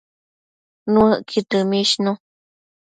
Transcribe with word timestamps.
Nuëcqud 0.93 1.45
dëmishnu 1.51 2.11